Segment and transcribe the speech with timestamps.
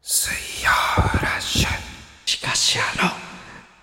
[0.00, 0.32] 水
[0.64, 0.70] 曜
[1.22, 1.68] ラッシュ。
[2.24, 3.10] しかしあの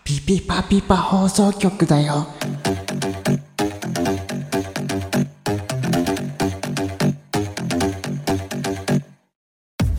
[0.04, 2.28] ピピパピパ放送局だよ。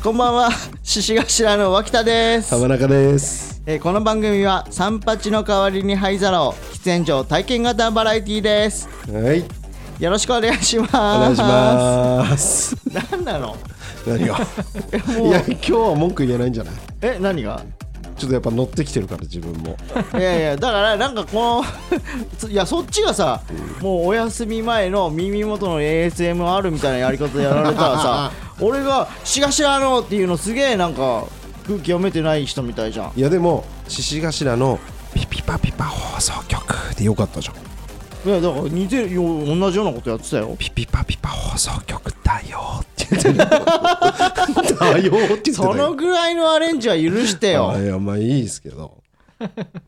[0.03, 0.51] こんばんは。
[0.83, 3.63] 獅子頭の脇田です、浜中です。
[3.67, 8.89] えーこの番組は三八の代わりに灰皿を喫煙所体験型バラエティーです。
[9.11, 9.45] はい、
[10.03, 10.95] よろしくお願いします。
[10.97, 12.77] お願いします。
[12.77, 12.77] す。
[13.13, 13.57] 何なの？
[14.07, 14.39] 何が？
[14.39, 16.75] いうや、今日は文句言えないんじゃない？
[17.03, 17.63] え何が？
[18.17, 19.77] ちょっとやっぱ乗ってきてるから自分も。
[20.19, 21.65] いやいやだからなんかこの
[22.39, 23.43] つ いやそっちがさ
[23.83, 31.25] もうお休み前の耳元の ASMR みたいなやり方でやられたらさ俺が「しがしらの」っていうのすげえなんか
[31.67, 34.79] 空気読めてない人みたいじゃんいやでも獅子頭の
[35.13, 37.55] ピピパピパ放送局でよかったじゃん。
[38.27, 43.37] いやだから似てるよ同じようなことやってたよピピパピパ放送局だよって言ってる。
[43.39, 45.95] だよって言ってたそのよ。
[45.95, 49.03] ぐらいのアレンジは許してよ あいやまあいいですけど。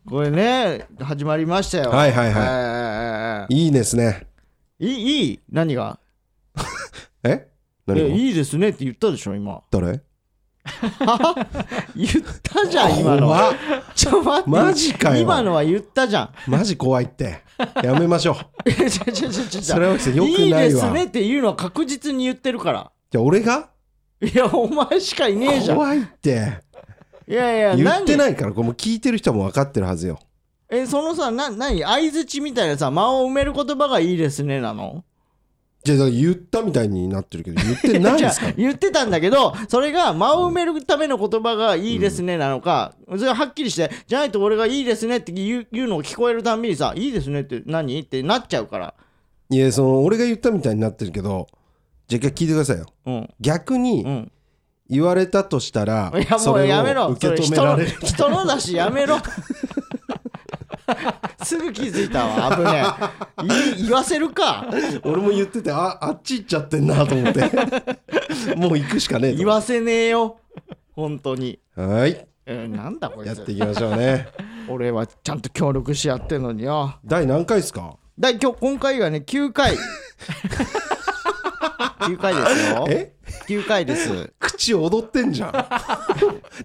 [0.09, 4.27] これね始まりましたよはいはいはいはいいいですね。
[4.79, 5.41] いいいい？
[5.51, 5.99] 何が？
[7.25, 7.49] え？
[7.87, 8.07] 何が？
[8.07, 10.01] えいいですねって言ったでしょ今誰？
[11.97, 12.11] 言っ
[12.43, 13.27] たじゃん今の。
[13.27, 13.55] 怖っ。
[13.95, 14.51] ちょ待って。
[14.51, 15.23] マジかよ。
[15.23, 16.31] 今のは言ったじゃん。
[16.51, 17.43] マジ怖いって。
[17.83, 18.37] やめましょう。
[18.71, 19.63] えちょちょちょちょ。
[19.63, 20.45] それはよくないわ。
[20.45, 22.91] いいですねっていうのは確実に言ってるから。
[23.11, 23.71] じゃあ俺が？
[24.21, 25.77] いやお前しかいねえじゃん。
[25.77, 26.61] 怖いって。
[27.29, 30.19] いやいや言っていないからこれもう聞いてる人も分かってるはずよ。
[30.71, 31.83] えそのさな何？
[31.83, 35.05] 相づちみたいなさ間を埋める言葉がいいですねなの？
[35.85, 38.51] じゃあ言ったみたいになってるけど言ってないですか？
[38.59, 47.99] 言ってたんだけどそれが間を埋めるための言葉がいいですねなのか、それがはっきりしてじゃないと俺がいいですねって言う言うのを聞こえるたんびにさいいですねって何？
[48.01, 48.95] ってなっちゃうから。
[49.51, 51.47] いやその俺が言ったみたいになってるけど
[52.07, 52.87] じゃあ一回聞いてくださいよ。
[53.07, 53.29] うん。
[53.41, 54.31] 逆うにん。
[54.91, 57.07] 言われたとしたらいやもそうれやめろ。
[57.07, 57.99] を受けそれ人の止められる。
[58.07, 59.17] 人のだしやめろ
[61.45, 62.57] すぐ気づいたわ。
[62.57, 62.85] 危ね
[63.77, 63.77] え。
[63.81, 64.67] い言わせるか。
[65.05, 67.41] 俺も言っててああっち行っちゃってんなと思って。
[68.57, 69.39] もう行くしかねえと。
[69.39, 70.39] 言わせねえよ。
[70.95, 72.27] 本当に、はい。
[72.47, 73.29] えーなんだこいつ。
[73.29, 74.29] やっていきましょうね。
[74.69, 76.95] 俺はちゃんと協力しやってんのによ。
[77.05, 77.97] 第何回ですか？
[78.19, 79.77] だ今日今回がね9回。
[82.01, 82.87] 9回ですよ。
[82.89, 83.13] え？
[83.47, 84.33] 9回です。
[84.39, 85.53] 口踊ってんじゃん。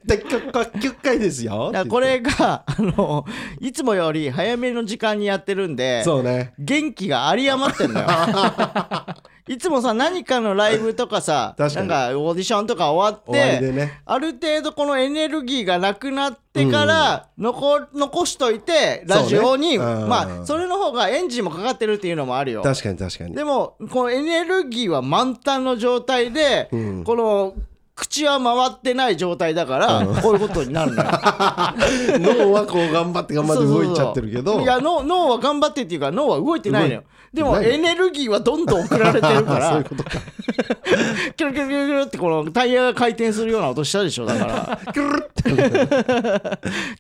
[0.06, 1.72] 第9回ですよ。
[1.89, 3.25] これがあの
[3.59, 6.53] いつもより早めの時間にやってるんでそうね。
[6.59, 8.07] 元気が有り余ってんのよ
[9.48, 14.02] いつもさ何かのライブとかさ なんかオーディションとか終わってでね。
[14.06, 19.76] ある程度このエネルギーがなくなってから残,、残しといてラジオに、ね。
[19.78, 20.08] うん。
[20.08, 22.62] まあそれの方がエンジンもかかってるっていうのもあるよ。
[22.62, 23.36] 確かに確かに。
[23.36, 27.04] でもこのエネルギーは満タンの状態で、うん。
[27.04, 27.54] この
[27.96, 31.09] 口は回ってない状態だから、こういうことになるのよ。
[32.20, 34.59] 脳はこう頑張って頑張って動いちゃってるけど。
[34.62, 37.04] いや脳脳は頑張ってっていうか脳は動いてないのよ。
[37.34, 40.12] でもエネルギーはどんどん送られてるかそういらうことか。
[41.36, 44.80] キュルキュルキュルキュルってこのタイヤが回転するような音したでしょだから。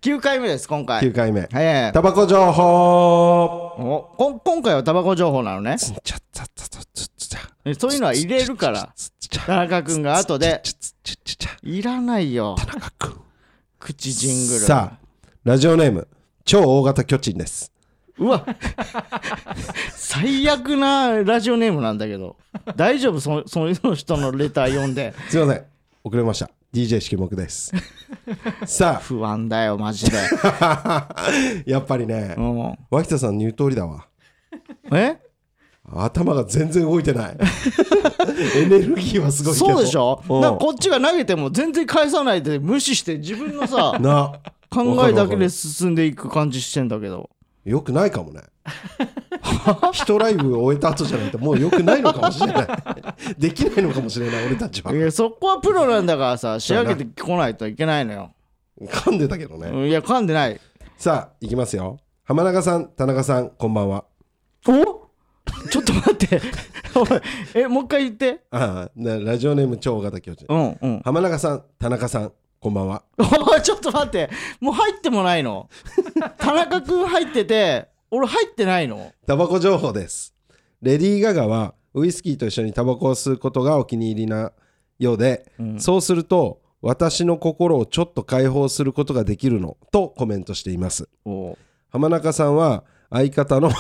[0.01, 1.01] 9 回目です今回。
[1.01, 1.41] 9回目。
[1.53, 1.91] ええ。
[1.93, 2.63] タバコ情報。
[3.77, 5.75] おこん今回はタバコ情報なのね。
[5.77, 7.12] ちゃったたたつつちゃえ
[7.77, 8.93] そういうのは入れるから。
[9.45, 10.61] 田中君が後で。
[11.63, 12.55] いらないよ。
[12.57, 13.21] 田中君
[13.79, 14.59] 口ジングル。
[14.59, 14.97] さあ
[15.43, 16.07] ラジオネーム
[16.45, 17.71] 超大型巨人です。
[18.17, 18.45] うわ。
[19.91, 22.37] 最悪なラジオネームなんだけど。
[22.75, 23.19] 大丈夫？
[23.19, 25.13] そそういう人のレター読んで。
[25.29, 25.65] すいません。
[26.03, 26.49] 遅れました。
[26.73, 27.71] DJ 式目です。
[28.65, 31.07] さ不安だよマジで、あ
[31.67, 32.35] やっぱりね。
[32.37, 34.07] うん、脇田さんの言う通りだわ。
[34.91, 35.17] え？
[35.91, 37.37] 頭が全然動いてない。
[38.55, 39.65] エネルギーはすごいけど。
[39.65, 40.21] そうでしょ？
[40.29, 40.41] うん。
[40.41, 44.39] なんかこっちが投げても全然返さないで無視して自分のさ な。
[44.69, 47.29] 考えだけで進んでいく感じしてんだけど。
[47.65, 48.41] よくないかもね。
[49.93, 52.67] 一ライブ終えた後じゃないともうよくないのかもしれない。
[53.37, 54.93] できないのかもしれない俺たちは。
[54.93, 58.31] いやそこはプロなんだからさ仕上げてこないといけないのよ。
[58.85, 60.59] 噛んでたけどね、うんいや噛んでない。
[60.97, 61.99] さあいきますよ。
[62.23, 64.05] 浜中さん田中さんこんばんは。
[64.67, 65.02] お？
[65.73, 66.39] ちょっと待って。
[66.93, 67.07] おい
[67.55, 68.41] えもう一回言って。
[68.51, 71.01] ああなラジオネーム超大型巨人うんうん。
[71.03, 73.01] 浜中さん田中さんこんばんは。
[73.17, 74.29] おいちょっと待って。
[74.59, 75.67] もう入ってもないの？
[76.37, 79.13] 田中君入ってて俺入ってないの？
[79.25, 80.35] タバコ情報です。
[80.83, 84.51] レディー・ガガはウイスキーと一緒にタバコを吸うことがお気に入りな
[84.99, 85.79] ようで、うん。
[85.79, 91.09] そうすると私の心をちょっと解放することができるのとコメントしています。
[91.25, 91.57] お
[91.89, 93.71] 浜中さんは相方の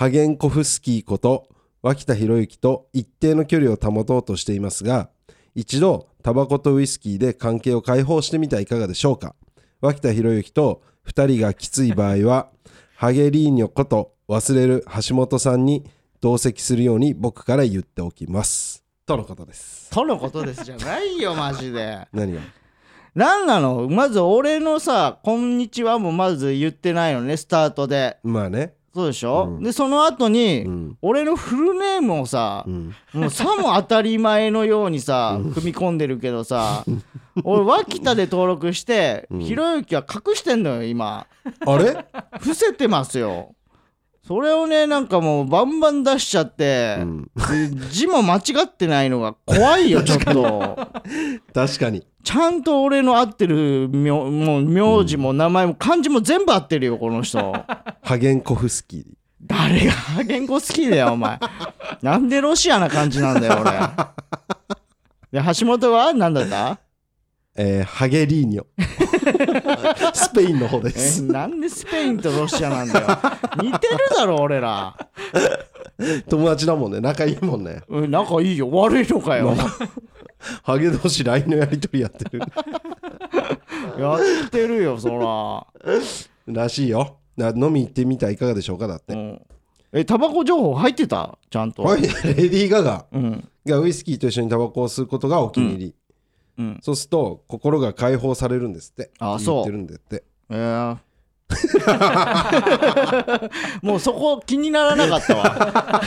[0.00, 1.46] ハゲンコフスキーこと
[1.82, 5.10] 脇田博之と一定の距離を保とうとしていますが
[5.54, 9.34] 一度タバコとウイスキーで関係を解放してみてはいかがでしょうか。
[9.82, 12.48] 脇田博之と2人がきつい場合は
[12.96, 15.84] ハゲリーニョこと忘れる橋本さんに
[16.22, 18.82] 同席するように僕から言っておきます。
[19.04, 19.90] とのことです。
[19.90, 20.64] とのことです。
[20.64, 22.08] じゃないよ マジで。
[22.10, 22.40] 何が？
[23.14, 23.86] なんなの？
[23.90, 28.16] まず俺のさ「こんにちは」もまず言ってないのねスタートで。
[28.22, 29.62] まあねそうでしょ、うん。
[29.62, 30.98] でその後に、うん。
[31.00, 32.94] 俺のフルネームをさ、うん。
[33.12, 36.84] もうさも当たり前のようにさ組み込んでるけどさ
[37.44, 39.40] 俺脇田で登録してうん。
[39.40, 41.26] ひろゆきは隠してんのよ今。
[41.66, 42.04] あれ？
[42.40, 43.54] 伏せてますよ
[44.26, 47.22] それをねなんかもうバンバン出しちゃって、うん。
[47.24, 50.78] で字も間違ってないのが怖いよ ちょっと。
[51.54, 52.06] 確かに。
[52.22, 57.52] ちゃんと俺の合ってる名もう名字も名前も漢字も全部合ってるよこの人。
[58.02, 59.04] ハゲンコフスキー。
[59.42, 61.38] 誰がハゲンコ好きだよお前。
[62.02, 63.72] なんでロシアな感じなんだよ俺。
[65.32, 66.78] で橋本は何だった？
[67.56, 68.64] えーハゲリーニョ。
[70.14, 73.06] スペインの方でえすなんでスペインとロシアなんだよ。
[73.62, 74.96] 似てるだろ俺ら。
[76.28, 77.00] 友達だもんね。
[77.00, 77.82] 仲いいもんね。
[77.88, 78.70] うん仲いいよ。
[78.70, 79.54] 悪いのかよ。
[80.62, 82.40] ハゲ同士 LINE のやり取りやってる。
[83.98, 85.66] やってるよそら。
[86.46, 87.18] らしいよ。
[87.36, 89.42] な飲み行ってみてはいかがでしょうかだって、うん。
[89.92, 91.36] えタバコ情報入ってた？
[91.50, 92.02] ちゃんと、はい。
[92.02, 93.06] レディー・ガガ。
[93.12, 93.48] うん。
[93.66, 95.94] がウイスキーと一緒にタバコを吸うことがお気に入り、
[96.60, 96.78] うん。
[96.82, 99.10] そうすると心が解放されるんですって。
[99.18, 99.54] あそう。
[99.56, 100.24] 言ってるんだって。
[100.50, 100.96] えー。
[103.82, 106.02] もうそこ気にならなかったわ。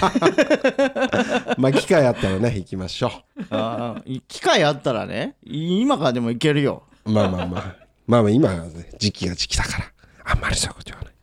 [1.57, 3.11] まあ機会あったらね行きましょ
[3.49, 6.83] あー機会あったらね今からでもいけるよ。
[7.05, 7.75] うまあまあまあ。
[8.05, 9.91] まあまあ今はね時期が時期だから。
[10.25, 11.13] あんまりそういうこと言わない。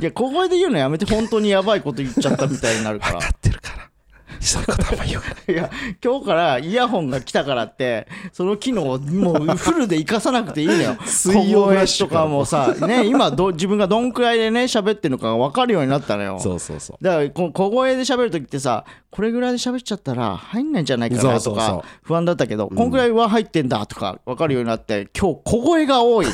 [0.00, 3.18] いや小声で言うのやめて本当にやばいこと言っちゃったみたいになるから。
[3.18, 3.89] 分かってるから
[4.38, 5.54] そういうことあんま言わない。
[5.54, 5.70] いや
[6.04, 10.96] 今日からイヤホンが来たからってその機能をもうフルで活かさなくていいのよ。
[11.04, 16.38] 水曜フラッシュとかもさね今ど自分がどんくらいでね喋ってるのかが分かるようになったのよ。
[16.38, 17.04] そうそうそう。
[17.04, 26.26] だからこ小声で喋る時ってさこれぐらいで喋っちゃったら入んないんじゃないかなとか不安だったけど、こんくらいは入ってんだとか分かるようになって今日小声が多い。
[26.26, 26.32] こ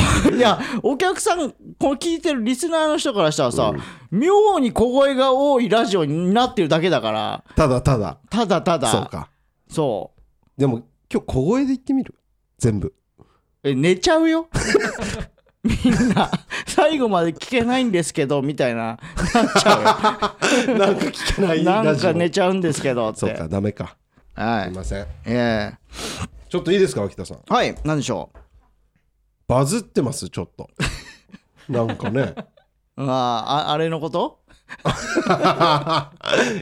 [0.36, 3.72] いやお客さんこれ聞いてるリスナーの人からしたらさ、
[4.10, 7.44] 妙に小声が多いラジオになってるだけだから。
[7.56, 8.18] ただただ。
[8.30, 8.88] ただただ。
[8.88, 9.28] そうか。
[9.68, 10.12] そ
[10.56, 10.60] う。
[10.60, 12.14] でも今日小声で言ってみる？
[12.58, 12.92] 全部。
[13.62, 14.48] え寝ちゃうよ？
[15.64, 16.30] みんな。
[16.66, 18.98] 最後まで聞けないんですけどみたいな。
[19.34, 20.36] なっちゃ
[20.78, 22.12] なんか聞けなうよなんいラジオ。
[22.12, 23.18] か寝ちゃうんですけどって。
[23.20, 23.96] そうかダメか。
[24.34, 24.64] はい。
[24.68, 25.06] すいません。
[25.26, 25.72] え
[26.48, 27.38] ちょっといいですか脇田さん。
[27.38, 28.30] えはい何でしょ
[29.48, 30.68] バズってますちょっと。
[31.68, 32.34] なんかね。
[32.96, 34.40] うあああれのこと？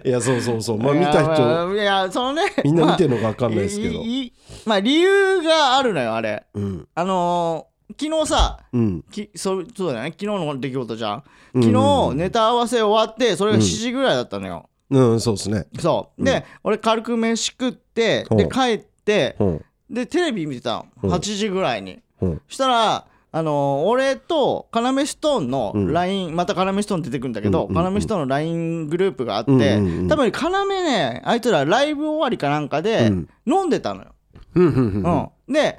[0.04, 0.78] いやそうそうそう。
[0.78, 1.42] まあ見た人。
[1.42, 4.00] まあいやそのねみんな見てるるのか分かんないですけど。
[4.00, 4.32] いい
[4.64, 6.46] まあ理由があるのよあれ。
[6.54, 6.88] うん。
[6.94, 9.04] あのー昨日さうん。
[9.12, 10.08] きそうそうだね。
[10.10, 11.22] 昨日の出来事じゃん。
[11.54, 11.62] うん。
[11.62, 15.66] 昨日ネタ合わせ終わってそれが7時ぐらいだったのよ、うんそうですね。
[15.78, 16.24] そう。
[16.24, 18.48] で、俺軽く飯食ってでうん。
[18.48, 19.64] 帰ってうん。
[19.88, 20.86] でテレビ見てたの。
[21.04, 21.12] うん。
[21.12, 22.00] 8時ぐらいに
[22.48, 25.92] したらあのー俺とカナメストーンのうん。
[25.92, 30.08] LINE、またカナメストーン出てくるんだけど、うんうんうんストーンの LINE グループがあって、うんうんうん。
[30.08, 33.28] 多分カナメねあいつらライブ終わりかなんかでうん。
[33.46, 34.08] 飲んでたのよ、
[34.54, 35.28] うん。
[35.48, 35.78] で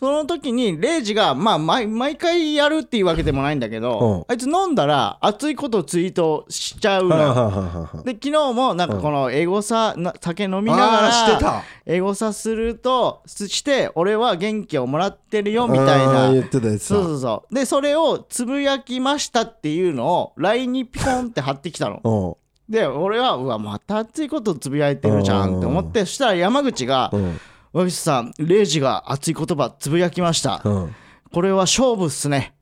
[0.00, 8.02] その時にレイジがまあ毎毎回やるっていうわけでもないんだけど、あいつ飲んだら熱いことをツイートしちゃうのよ。
[8.04, 11.62] で昨日もなんかこのエゴサな酒飲みながあーしてらた。
[11.86, 16.32] エゴサするとすして俺は元気をもらってるよみたいな。
[16.32, 17.54] 言ってたやつそうそうそう。
[17.54, 22.00] でそれをつぶやきましたっていうのを LINE にピコンって貼ってきたの。
[22.04, 22.72] うん。
[22.72, 27.40] で俺はうわまた熱いことつぶやいてるじゃんって思ってそしたら山口がうん
[27.78, 30.60] 「わびさんレイジが熱い言葉つぶやきました。
[30.64, 30.94] うん。
[31.32, 32.54] これは勝負っすね」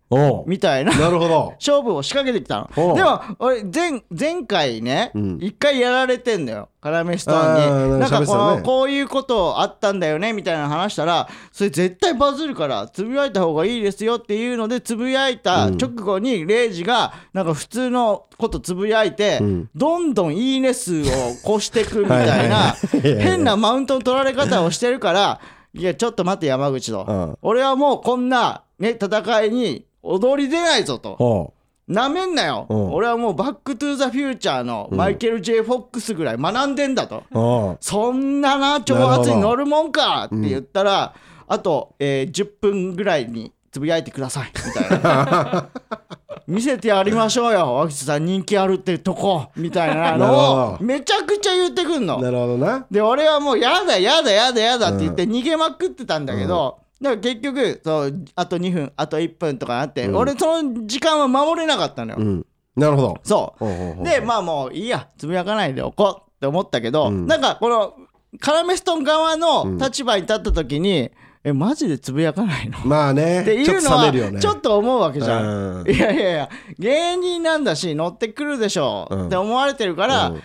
[0.46, 0.96] みたいな。
[0.96, 1.54] なるほど。
[1.58, 2.94] 勝負を仕掛けてきたの。
[2.94, 5.38] でも俺前前回ねうん。
[5.40, 6.68] 一、回やられてんだよ。
[6.80, 8.00] カラメストーンに。
[8.00, 19.68] なんかこの、こういうことあったんだよねみたいな話したらそれ絶対バズるからつぶやいた方がいいですよっていうのでつぶやいた直後にレイジがなんか普通のことつぶやいて、ん。
[19.74, 21.04] どんどんいいね数を
[21.44, 25.40] 越してくみたいな変なマウントの取られ方をしてるから
[25.74, 27.38] いやちょっと待って山口と、うん。
[27.42, 31.52] 俺はもうこんな、ね、戦いに踊り出ないぞと。
[31.88, 32.92] なめんなよ、うん。
[32.94, 41.14] 俺はもうバックトゥーザフューチャーのマイケル・ J・ フォックスぐらい学んでんだと、おうそんなな挑発に乗るもんかって言ったら、
[41.46, 44.52] あと、えー10分ぐらいにつぶやいてください。
[44.66, 45.68] みたいな。
[46.48, 47.74] 見せてやりましょうよ。
[47.74, 49.48] 脇田さん人気あるってとこ。
[49.56, 52.20] みたいなのをめちゃくちゃ言ってくんの。
[52.20, 52.86] なるほどな。
[52.90, 62.46] で俺はもうやだやだやだやだって言って逃げまくってたんだけど、だから結局そうあと2分あと1分とかあって、俺その時間は守れなかったのよ、うん。
[62.74, 63.18] なるほど。
[63.22, 64.04] そう。
[64.04, 67.94] でまあもういいやつぶやかないでおこうって思ったけど、なんかこの
[68.40, 71.10] カラメストン側の立場に立った時に、
[71.48, 72.80] えマジでつぶやかないの？
[72.84, 75.82] まあねっていうのはちょっと思うわけじゃん。
[75.82, 75.88] うん。
[75.88, 79.16] いやいやいや芸人なんだし乗ってくるでしょ、う。
[79.16, 79.26] ん。
[79.28, 80.36] って思われてるから、うん。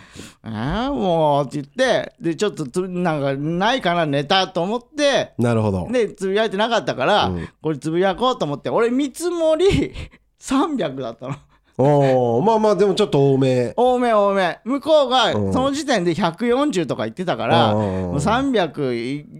[0.44, 5.88] えーもうって言ってでちょっとつなんかないかなネタと思ってなるほど。
[5.92, 7.50] でつぶやいてなかったから、うん。
[7.64, 9.94] これつぶやこうと思って俺見積もり
[10.40, 11.36] 300だったの
[11.78, 13.74] おおまあまあでもちょっと多め。
[13.76, 14.60] 多め多め。
[14.66, 15.54] 向こうがうん。
[15.54, 17.82] その時点で140とか言ってたから、うん。
[17.82, 18.94] もう300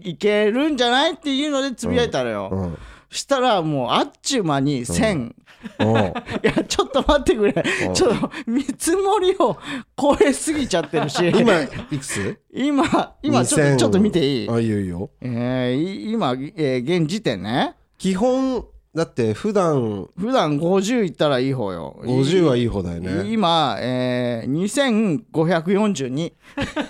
[0.04, 2.78] いいけるんじゃないっていうのでつぶやいたのよ、うん。
[3.10, 5.32] したらもうあっちゅう間に1000、
[5.80, 5.96] おう
[6.42, 7.64] いやちょっと待ってくれ。
[7.86, 7.94] うん。
[7.94, 9.56] ちょっと見積もりを
[10.00, 11.28] 超えすぎちゃってるし。
[11.28, 12.38] 今いくつ？
[12.52, 14.50] 今今ちょっ2000と見ていい？
[14.50, 15.10] あいいよいいよ。
[15.20, 17.74] え今、えー現時点ね。
[17.98, 21.98] 基本だって普段普段50いったらいい方よ。
[22.04, 23.32] 50はいい方だよね。
[23.32, 26.32] 今、えー、2542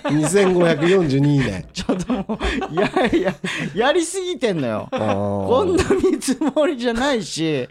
[0.03, 1.65] 2542いいね。
[1.71, 2.37] ちょっとも
[2.71, 3.33] うやや
[3.73, 4.89] やりすぎてんのよ。
[4.91, 7.69] ここんな見積もりじゃないし。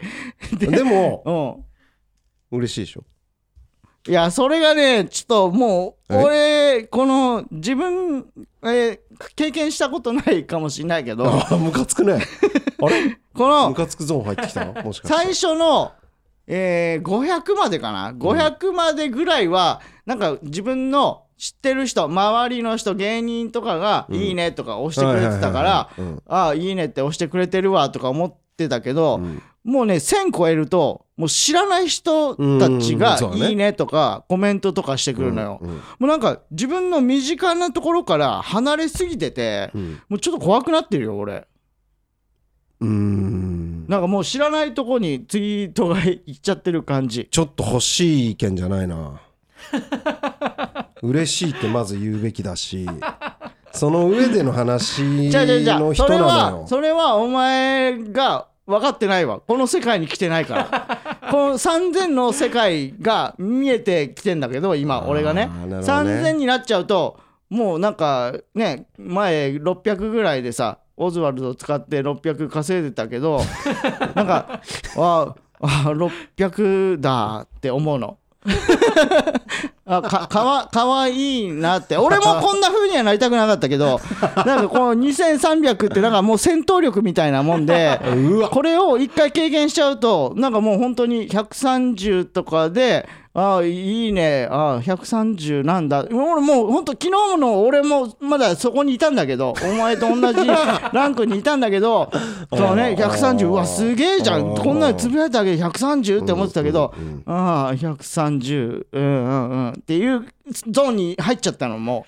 [0.57, 1.63] でも
[2.51, 2.57] うん。
[2.59, 3.03] 嬉しいでしょ？
[4.07, 6.17] いやそれがねちょっともうえ？
[6.23, 8.25] 俺この自分、
[8.63, 8.99] えー
[9.35, 11.25] 経験したことないかもしれないけど。
[11.31, 12.13] あムカつくね。
[12.13, 12.17] あ
[12.89, 13.17] れ？
[13.35, 14.73] このムカつくゾーン入ってきたの？
[14.83, 15.17] もしかして。
[15.17, 15.91] 最初の、
[16.47, 29.41] えー500までかな？500までぐらいはなんか自分の知ってる人周りの人芸人とかが「いいね」とか押してくれてたからはいはいはいはい「ああいいね」って押してくれてるわとか思ってたけど、ん。
[29.63, 33.17] もうね1000超えるともう知らない人たちが「うん。
[33.17, 33.49] そうね。
[33.49, 35.59] いいね」とかコメントとかしてくるのよ。
[35.99, 40.01] もうなんか自分の身近なところから離れすぎてて、うん。
[40.09, 41.47] もうちょっと怖くなってるよ俺。
[42.83, 43.85] うーん。
[43.87, 47.27] なんかもう知らないとこにツイートがいっちゃってる感じ。
[47.31, 49.21] ちょっと欲しい意見じゃないな。
[51.01, 52.87] 嬉しいってまず言うべきだし
[53.71, 59.41] その上での話じゃあじゃあじゃの人あそれはなのよそれはお前が分かってないわ。
[59.41, 60.99] この世界に来てないから。
[61.31, 65.47] この3000の世界が見えてきてんだけど今俺がね。
[65.47, 65.77] ね。
[65.77, 73.41] 3000になっちゃうともうなんかね前600ぐらいでさオズワルド使って600稼いでたけど
[74.15, 74.61] なんか
[74.97, 78.17] ああ600だって思うの。
[79.97, 81.97] あか かわかわいいなって。
[81.97, 83.99] 俺もこんな風にはなりたくなかったけど
[84.45, 87.99] なんかこの2300ってなんかもう戦闘力みたいなもんで
[88.51, 94.47] これを一回経験しちゃうとなんかもう本当に130とかでああいいね。
[94.51, 96.05] ああ130なんだ。
[96.11, 100.47] 俺もう本当昨日の俺もまだそこにいたんだけどお前と同じ
[100.91, 102.11] ランクにいたんだけど
[102.55, 104.53] そうね130うわすげえじゃん。
[104.55, 106.93] こんなのつぶやいただけで130って思ってたけど
[107.25, 110.25] ああ130うんうんうんっていう
[110.69, 112.05] ゾーンに入っちゃったのも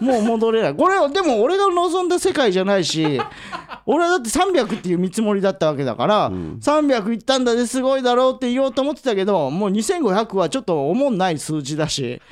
[0.00, 0.74] うもう戻れない。
[0.76, 3.20] これはでも俺が望んだ世界じゃないし
[3.84, 12.22] 俺はだって300っていう見積もりだったわけだから、300いったんだですごいだろうって言おうと思ってたけどもう2500はちょっと思んない数字だし。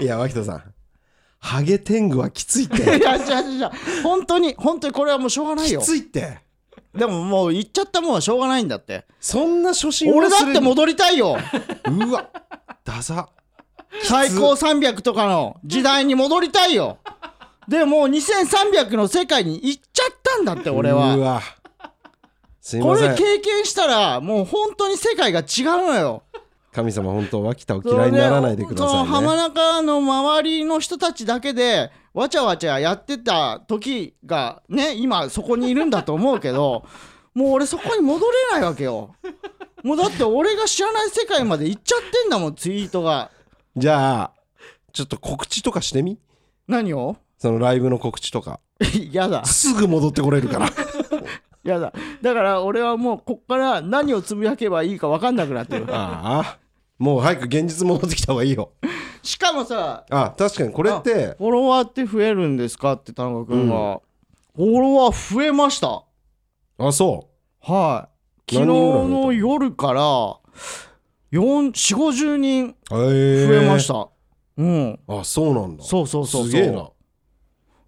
[0.00, 0.62] いや脇田さん。
[1.40, 3.70] ハゲ天狗はきついっいてやじゃじゃ
[4.02, 6.38] 本当に本当にこれはもうしょうがないきよついって
[6.96, 9.04] でももう言っちゃったもんはしょうがないんだって。
[9.20, 11.36] そんな初心俺だっても戻りたいよ。
[11.86, 12.28] うわ
[12.84, 13.28] ダサ。
[14.02, 16.98] 最高300とかの時代に戻りたいよ。
[17.68, 21.42] でもう2300の世界に行っちゃったんだって俺うはわ。
[22.60, 26.22] すいこれ経験したらもう本当に世界が違うのよ
[26.76, 29.10] 神様本当脇田を嫌いにならないでくださいね。
[29.36, 36.84] 中の周りの人たちだけでわちゃわちゃやってた時がね今そこにいるんだと思うけど
[37.32, 39.14] もう俺そこに戻れないわけよ。
[39.82, 43.30] もうだって俺が知らない世界まで行っちゃってんだもんツイートが。
[43.74, 44.30] じゃあ
[44.92, 46.18] ちょっと告知とかしてみ？
[46.68, 47.16] 何を？
[47.38, 48.60] そのライブの告知とか。
[49.12, 49.46] やだ。
[49.46, 50.68] すぐ戻ってこれるから。
[51.64, 51.94] やだ。
[52.20, 55.86] だから俺はもうこっから何をつぶやけばいいか分かんなくなってる。
[55.88, 56.65] ああ
[56.98, 58.72] もう早く現実戻ってきた方がいいよ。
[59.22, 62.92] しかもさあ確かにこれってフォロワーって増えるんですか？
[62.92, 64.00] って田中君が、
[64.54, 66.04] フォロワー増えました。
[66.78, 67.28] あそ
[67.60, 68.08] は
[68.48, 68.54] い。
[68.54, 70.00] 昨日の夜から
[71.32, 72.96] 4 4 5 0人増
[73.54, 74.08] えました、
[74.56, 75.00] うん。
[75.08, 75.82] あそうなんだ。
[75.84, 76.50] そうそうそうそう。
[76.50, 76.88] すげえな。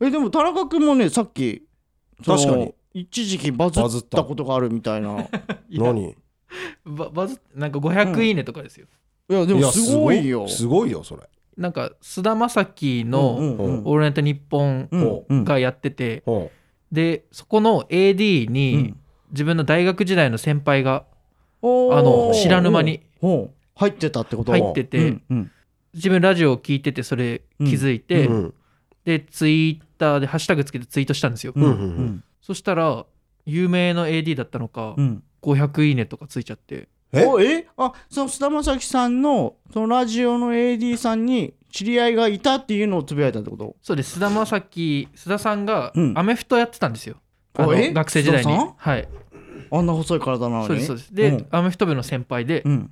[0.00, 1.66] えでも田中君もねさっき
[2.24, 2.74] 確かに。
[2.94, 5.28] 一時期バズったことがあるみたいな。
[5.70, 6.16] 何？
[6.84, 8.86] ババズなんか500いいねとかですよ、
[9.28, 10.48] や、でいやもすごいよ。
[10.48, 11.22] すごいよそれ。
[11.56, 16.50] なんか菅田将暉のうんうん「オールナイトニッポンうんうん」がやってて、ほ
[16.92, 18.94] でそこの AD に
[19.32, 21.04] 自分の大学時代の先輩が
[21.62, 24.52] あの知らぬ間にほう入ってたってこと？
[24.52, 25.50] 入ってて、うんうん。
[25.94, 28.54] 自分ラジオを聞いててそれ気づいて、ううん。
[29.04, 32.24] でツイッターでハッシュタグつけてツイートしたんですよ、うんうんうん。
[32.40, 33.04] そしたら
[33.46, 36.88] 有名の AD だったのか、うん500いいねとかついちゃって。
[37.12, 37.25] え？
[37.25, 37.66] おえ？
[37.76, 43.76] あその菅田将暉さんのそのラジオの AD さんに知り合いがいたっていうのをつぶやいたってこと？
[43.83, 44.12] そうです。
[44.12, 46.18] 菅田将暉須田さんがうん。
[46.18, 47.16] アメフトやってたんですよ、
[47.54, 47.92] あのおえ？
[47.92, 48.52] 学生時代に。
[48.52, 48.75] 須田さん？
[48.76, 49.09] はい。
[49.71, 50.66] あんな細い体なのに？
[50.66, 51.14] そうですそうです。
[51.14, 51.47] で、うん。
[51.50, 52.90] アメフト部の先輩で、うん。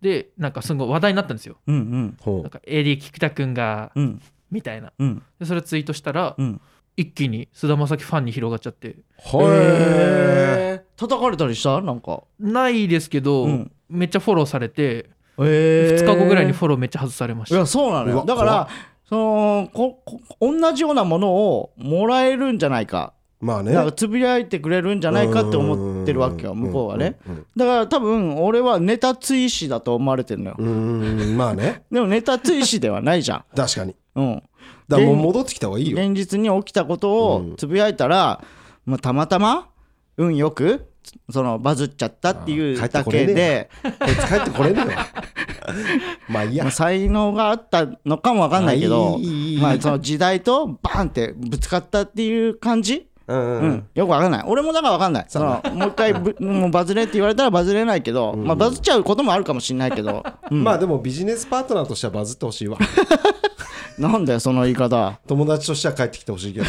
[0.00, 1.56] でなんかすごい話題になったんですよ。
[1.66, 2.16] うんうん。
[2.20, 4.20] ほなんか AD 菊田君がうん。
[4.50, 4.92] みたいな。
[4.98, 5.22] うん。
[5.38, 6.60] でそれツイートしたら、うん。
[6.98, 8.88] 一気に菅田将暉ファンに広がっちゃって。
[8.88, 11.80] へえ叩かれたりした？
[11.80, 12.22] なんか。
[12.40, 13.72] ないですけど、うん。
[13.88, 17.56] めっちゃフォローされてえ2日後ぐらいにフォローめっちゃ外されました。
[17.56, 18.24] いやそうなのよ。
[18.26, 18.68] だから
[19.08, 23.12] そのここ同じようなものをもらえるんじゃないか。
[23.40, 23.72] まあね。
[23.72, 27.16] なんかつぶやいてくれるんじゃないかって思ってるわけよ向こうはね。
[27.28, 30.56] うんだから多分俺はネタ追試だと思われてるのよ。
[30.58, 31.82] うんまあね。
[31.92, 33.44] でもネタ追試ではないじゃん。
[33.54, 33.94] 確かに。
[34.16, 34.42] うん。
[34.88, 35.98] だからもう戻ってきた方がいいよ。
[35.98, 38.42] 現実に起きたことをつぶやいたら、
[38.86, 39.68] まあ、たまたま
[40.16, 40.86] 運よく
[41.30, 44.98] そのバズっちゃったっていうだけで、こいつ帰ってこれねえよ。
[46.28, 46.64] まあいいや。
[46.64, 49.18] まあ、才能があったのかもわかんないけど
[49.60, 53.70] まあ、その時代とバンってぶつかったっていう感じ、うんううん。
[53.70, 54.44] んよくわかんない。
[54.46, 55.26] 俺もだからわかんない。
[55.28, 60.64] そのもう一回ぶ もうバズれって言われたらバズれないけど、まあ、バズっちゃうこともあるかもしれないけど、うん。
[60.64, 62.78] まあでもビジネスパートナーとしてはバズってほしいわ。
[63.98, 65.18] なんだよその言い方。
[65.26, 66.66] 友達としては帰ってきてほしいけど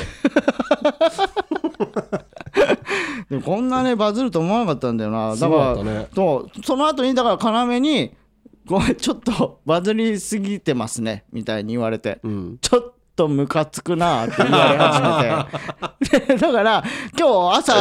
[3.30, 5.36] でもこんなねバズると思わなかったんだよな。
[5.36, 6.08] だからね。
[6.16, 8.16] そうその後にだから要に
[8.66, 12.58] 「ごめんちょっとバズりすぎてますね」みたいに言われて、うん。
[12.62, 16.28] ちょっとムカつくなって言われ始めて。
[16.28, 16.84] でだから
[17.20, 17.74] 今日朝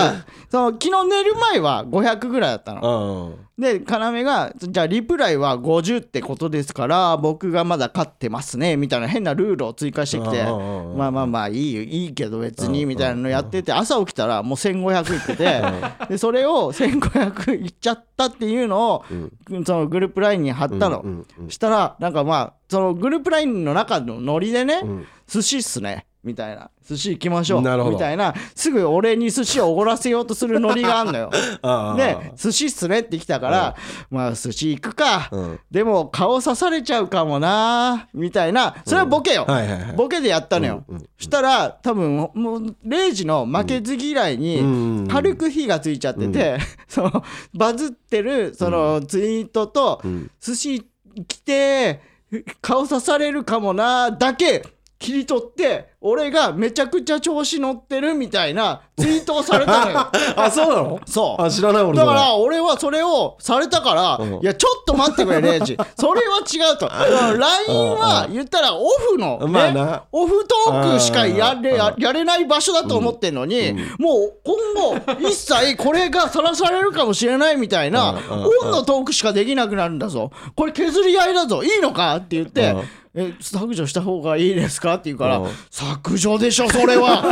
[0.51, 3.31] その昨日寝る前は500ぐらいだったの。
[3.39, 15.63] うんで要がじゃあリプライは50ってことですから僕がまだ勝ってますねみたいな変なルールを追加してきてまあまあまあいいよいいけど別にみたいなのやってて朝起きたらもう1500いってて
[16.11, 19.05] でそれを1500いっちゃったっていうのを
[19.65, 21.05] そのグループラインに貼ったの。
[21.49, 25.07] したらなんかまあそのグループラインの中のノリでねん。
[25.27, 26.71] 寿司っすねみたいな。
[26.87, 27.63] 寿司行きましょう。
[27.63, 27.95] なるほど。
[27.95, 28.35] みたいな。
[28.55, 31.31] すぐ俺に寿司をおごらせようとするノリがあんのよ。
[31.97, 33.77] で寿司っすねって来たから、
[34.11, 35.61] まあ寿司行くか、うん。
[35.71, 38.77] でも顔刺されちゃうかもなみたいな。
[38.85, 39.93] それはボケよ、はいはいはい。
[39.97, 40.85] ボケでやったのよ、
[41.17, 46.59] したら多分もう0時の負けず嫌いうんに軽く火がついちゃってて、
[46.89, 50.03] そのバズってるそのツイートと、
[50.41, 50.87] 寿司
[51.29, 52.01] 来て
[52.61, 54.65] 顔刺されるかもなだけ
[54.99, 59.99] 切り取って俺がめちゃくちゃ調子乗ってるみたいなツイートをされたのよ。
[60.37, 61.01] あそうなの？
[61.07, 61.43] そう。
[61.43, 64.35] あ知らない俺だから俺はそれをされたから、うん。
[64.37, 65.77] いやちょっと待ってくれレイジ。
[65.99, 66.89] それは違うと。
[66.89, 70.03] LINE は言ったらオフの、ねまあな。
[70.13, 71.77] オフトークしかやれうん。
[71.77, 78.45] ややれない場所だと思ってんのに、もう今後一切これがさらされるかもしれないみたいな、うん。
[78.65, 80.31] オンのトークしかできなくなるんだぞ。
[80.55, 81.63] これ削り合いだぞ。
[81.63, 84.95] いいのかって言って、うんえ削除した方がいいですか？
[84.95, 85.51] って言うから、うん。
[85.71, 87.23] 削除でしょそれは。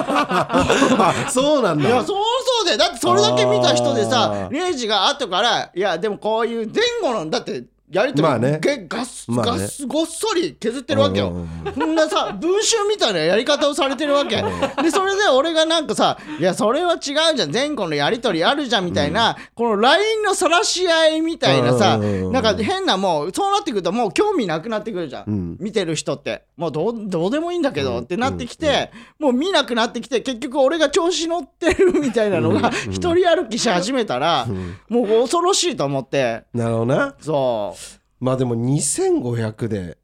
[0.98, 1.88] あ そうなんだ。
[1.88, 2.78] いやそうそうだよ。
[2.78, 8.58] だってそれだけ見た人でさレイジが後からいやでもこういう前後のだってやりとり、まあね。
[8.60, 9.62] げガス、まあね。
[9.62, 14.36] ガスごっそり削ってるわけよ、うんうんそんなさ文集みたいなやり方をされてるわけ、
[14.82, 17.00] でそれで俺がなんかさ「いやそれは違う
[17.36, 17.52] じゃん。
[17.52, 22.32] 前後のやり取りあるじゃん」みたいな、この LINE の晒し合いみたいなさ、うんうんうんうん。
[22.32, 25.56] なんか変なもうそうなってくるともう興味なくなってくるじゃん、ん。
[25.58, 26.44] 見てる人って。
[26.56, 34.46] もうどうどうでもいいんだけど、ってなってきて、もう見なくなってきて結局俺が調子乗ってるみたいなのが一人歩きし始めたら、
[34.88, 36.44] もう恐ろしいと思って。
[36.54, 37.14] なるほどな。
[37.20, 37.83] そう
[38.20, 39.98] まあでも2500で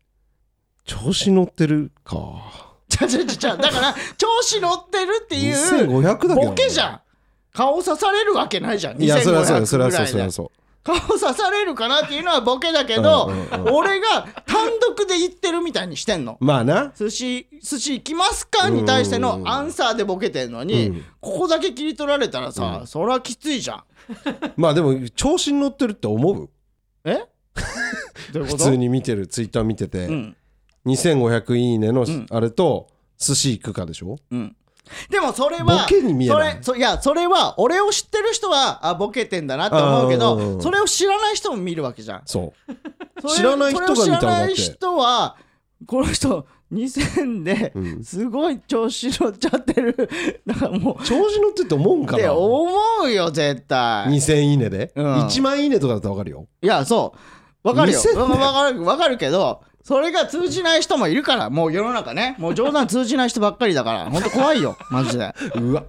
[0.85, 2.17] 調子乗ってるか。
[2.89, 7.01] ちゃちゃちゃちゃだから調子乗ってるっていう2500ボケじゃん。
[7.53, 9.03] 顔刺されるわけないじゃん。
[9.03, 10.11] いやそれはそうよそれ2500はそうぐらいで。
[10.11, 10.51] それはそう。
[10.83, 13.31] 顔刺されるかなっていうのはボケだけど、
[13.71, 16.39] 俺が単独で言ってるみたいにしてんの。
[16.41, 16.93] まあな。
[16.97, 21.05] 寿司寿司行きますかに対してのアンサーでボケてんのに、うん。
[21.21, 23.85] ここだけ切り取られたらさ、それはきついじゃん。
[24.57, 26.49] まあでも調子に乗ってるって思う？
[27.05, 27.27] え？
[28.33, 30.37] 普通に見てるツイッター見てて、うん。
[30.87, 32.27] 2500いいねのん。
[32.31, 34.17] あれと寿司行くかでしょ？
[34.31, 34.57] うん。
[35.09, 36.53] でもそれはボケに見えない。
[36.53, 42.23] それそいやそれは俺を知ってる人はあボケてんだなって思うけどそれを知らない人も見るわけじゃん。
[42.25, 42.53] そ
[43.23, 43.29] う。
[43.29, 45.37] 知らない人が見たらそれを知らない人は
[45.87, 48.05] この人2000でうん。
[48.05, 50.09] すごい調子乗っちゃってる。
[50.47, 52.71] だからもう調子乗ってって思うんかってな思
[53.05, 54.07] うよ絶対。
[54.07, 55.15] 2000いいねで、うん。
[55.27, 56.47] 1万いいねとかだったら分かるよ。
[56.63, 57.19] いやそう
[57.63, 58.01] わかるよ。
[58.01, 62.37] 2000わわかるわかるけどそれが通じない人もいるからもう世の中ね。
[62.39, 64.11] もう冗談通じない人ばっかりだから。
[64.11, 64.77] ほんと怖いよ。
[64.91, 65.35] マジで。
[65.57, 65.85] うわ。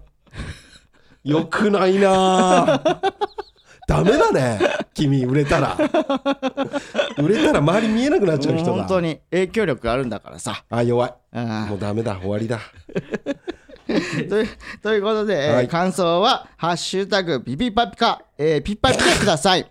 [1.23, 2.81] よくないなあ
[3.87, 4.59] ダメだね。
[4.93, 5.77] 君売れたら。
[7.17, 8.71] 売れたら周り見えなくなっちゃう人だ。
[8.73, 10.63] 本当に影響力あるんだからさ。
[10.69, 11.13] あ弱い。
[11.33, 11.47] うん。
[11.67, 12.15] もうダメだ。
[12.17, 12.59] 終わりだ。
[14.29, 14.47] という
[14.81, 15.67] ということで、えーはい。
[15.67, 19.67] 感想は「ハッシュタグピピパピカ」えーピッパピでください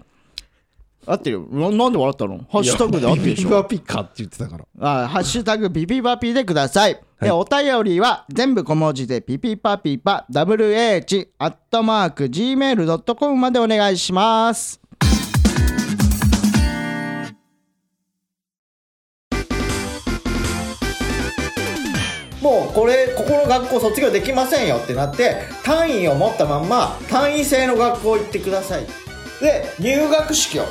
[1.06, 1.46] 合ってるよ。
[1.50, 2.38] ななんで笑ったの？
[2.50, 3.48] ハッシュタグで合ってるでしょ？
[3.48, 4.64] ビバピカって言ってたから。
[4.80, 7.00] あハッシュタグピピパピでください。
[7.20, 14.80] でお便りは全部小文字でピピパピパ WH アットマーク Gmail.com までお願いします。
[22.42, 28.86] もうこれここの学校卒業できませんよってなって単位を持ったまんま単位制の学校行ってください。
[29.42, 30.64] で入学式を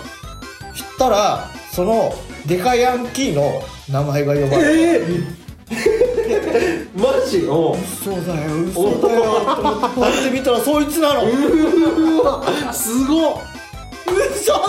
[0.79, 2.13] したらその
[2.45, 5.23] デカヤンキーの名前が呼ばれる、
[6.95, 7.45] マジ？
[7.47, 9.21] お嘘だよ嘘だよ。
[9.45, 11.23] と思ってパッて見たらそいつなの。
[11.23, 13.37] 嘘すごっ。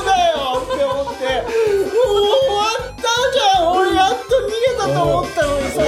[0.04, 1.24] だよって思って。
[1.24, 3.72] もう終わったじゃん。
[3.72, 5.80] 俺やっと逃げたと思ったのにさ。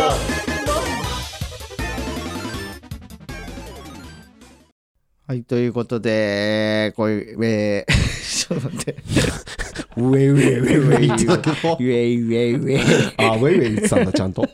[5.28, 7.92] はいということでこういうえー、
[8.48, 8.96] ちょっと待って
[9.96, 12.80] ウェイウェイウェイウェイ言ってたけどウェイウェイウェイ
[13.18, 14.42] あウェイウェイ言ってたんだちゃんと。
[14.42, 14.48] よ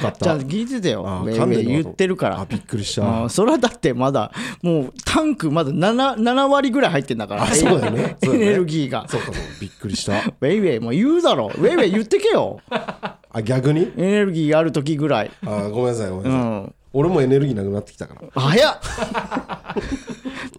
[0.00, 0.24] かった。
[0.24, 1.08] ちゃんと聞いてたよ。
[1.08, 2.40] あウェイウェイ言ってるから。
[2.40, 7.42] あびっくりしあたーそれはだってまだもうタンクまだ 7, 7割ぐらい入ってんだから。
[7.44, 8.16] あそうだよね。
[8.22, 9.06] エネルギーが。
[9.08, 10.12] そうかそうかびっくりした。
[10.12, 11.46] ウェイウェイもう言うだろ。
[11.46, 12.60] ウェイウェイ言ってけよ。
[12.70, 13.92] あ逆に？
[13.96, 15.30] エネルギーある時ぐらい。
[15.44, 18.28] あごめんなさいごめんうなさい、ん俺もエネルギーなくなってきたから。
[18.34, 18.78] 早っ。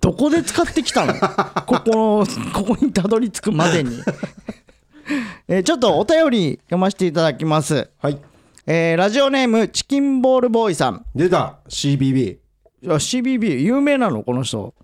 [0.01, 1.13] どこで使ってきたの？
[1.13, 3.99] ここのここにたどり着くまでに。
[5.47, 8.19] えーちょっとお便り読ませていただきます、はい。
[8.67, 11.05] えーラジオネームチキンボールボーイさん。
[11.15, 11.59] 出た。
[11.67, 12.37] CBB
[12.85, 14.23] あ CBB 有名なの？
[14.23, 14.75] この人。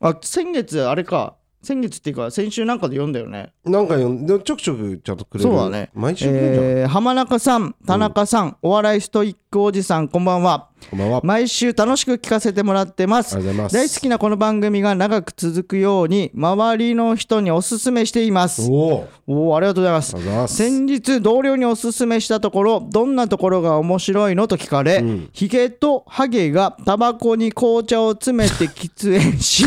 [0.00, 1.34] あ先月あれか
[1.66, 3.52] 先月っていうか先週なんかで読んだよね。
[3.64, 5.50] なんか読んでちょくちょくちゃんとくれる。
[5.50, 5.90] そうだね。
[5.94, 10.68] 毎週くれるじゃん、えー浜中さん田中さん、お笑いストイックおじさんこんばんは。
[10.88, 11.20] こんばんは。
[11.24, 13.34] 毎週楽しく聞かせてもらってます。
[13.34, 13.74] ありがとうございます。
[13.74, 18.70] 大好きなこの番組が長く続くように周りの人におすすめしています。
[18.70, 20.14] おおおおありがとうございます。
[20.14, 20.54] ありがとうございます。
[20.56, 25.28] 先日同僚におすすめしたところどんなところが面白いのと聞かれ、うん。
[25.32, 29.64] ヒゲとハゲがタバコに紅茶を詰めて喫煙し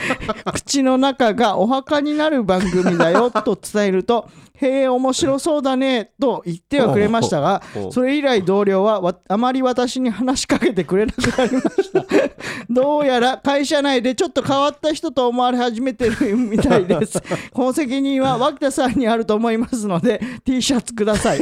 [0.52, 4.28] 口の中がお墓になる番組だよと伝えると
[4.60, 12.04] 「へえ面白そうだね」と言ってはくれましたがそれ以来同僚はわあまり私に話しかけてくれなくなりました。
[12.70, 17.22] どうやら会社内でちょっと変わった人と思われ始めてるみたいです。
[17.52, 21.40] この責任は脇田さんにあると思いますので T シャツください。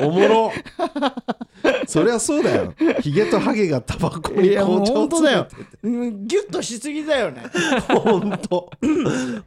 [0.00, 0.52] おもろ
[1.88, 2.74] そりゃそうだよ。
[3.00, 5.46] ヒゲとハゲがタバコに紅茶を本当だよ。
[5.48, 7.42] 詰めてうんギュッとしすぎだよね。
[7.88, 8.70] ほんと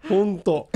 [0.08, 0.70] ほんと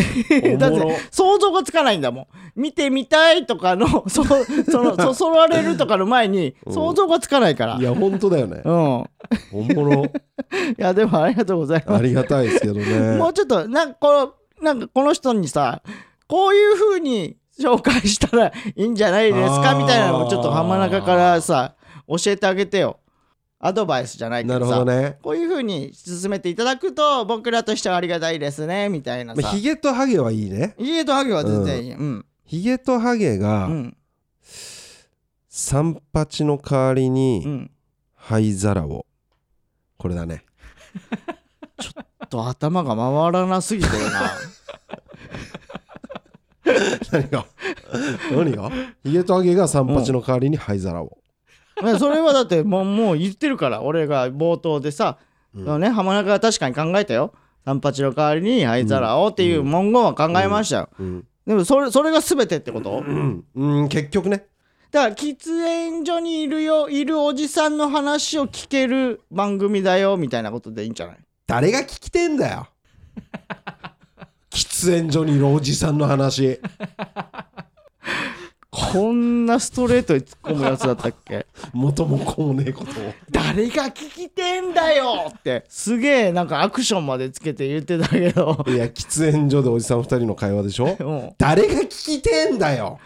[0.59, 2.27] だって想像がつかないんだもん。
[2.55, 4.35] 見てみたいとかの そそ
[4.83, 7.77] のそそられるとかの前に想像がつかないから。
[7.77, 8.61] いやほんとだよね。
[8.63, 8.73] うん。
[8.73, 9.07] お
[9.73, 10.05] もろ。
[10.77, 11.99] いやでもありがとうございます。
[11.99, 13.17] ありがたいですけどね。
[13.17, 15.81] もうちょっとなんかこのなんかこの人にさ
[16.27, 21.75] こういう風に紹介したらいいんじゃないですかみたいなのをちょっと浜中からさ
[22.07, 22.99] 教えてあげてよ。
[23.65, 24.83] アドバイスじゃないけどさ。
[24.83, 25.17] ね。
[25.21, 29.41] こういう風に進めていただくと僕らとしてはありがたいですねみたいなさ。
[29.41, 30.75] まあヒゲとハゲはいいね。
[30.77, 31.93] 家とハゲは全然いい。
[31.93, 32.25] うん。
[32.45, 33.97] ヒゲとハゲがうん。
[35.47, 37.71] 三八の代わりうにん。
[38.15, 39.05] 灰皿を。
[39.97, 40.43] これだね。
[42.29, 44.31] と頭が回らなすぎてるな
[47.11, 47.45] 何が？
[48.31, 48.71] 何が？
[49.03, 51.17] ヒゲとハゲが三八の代わりに灰皿を。
[51.83, 53.81] ねそれはだってもうもう言ってるから。
[53.81, 55.17] 俺が冒頭でさ、
[55.55, 55.81] うん。
[55.81, 57.33] ね、浜中は確かに考えたよ。
[57.65, 61.27] 三八の代わりに灰皿をっていう文言は考えましたよ、うん。
[61.47, 64.47] でもそれそれが全てってこと、うん、うん、結局ね。
[64.91, 71.17] だから喫煙所にいるよいるおじさんの話を聞ける番組だよみたいなことでいいんじゃない？
[71.47, 72.67] 誰が聞きてんだよ
[74.83, 76.59] 喫煙所にいるおじさんの話。
[78.69, 81.45] ここんなストレートに突っ込むやつだったっけ？
[81.73, 83.13] 元も子もねえことを。
[83.31, 85.63] 誰が聞きてんだよって。
[85.69, 88.63] すげえなんかアクションまでつけて言ってたけど。
[88.67, 90.95] いや喫煙所でおじさん二人の会話でしょ？
[90.99, 91.33] うん。
[91.37, 92.99] 誰が聞きてんだよ。